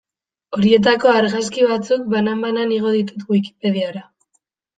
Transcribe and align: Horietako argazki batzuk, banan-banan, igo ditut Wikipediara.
Horietako 0.57 1.11
argazki 1.17 1.67
batzuk, 1.73 2.07
banan-banan, 2.15 2.73
igo 2.79 2.95
ditut 2.97 3.31
Wikipediara. 3.37 4.05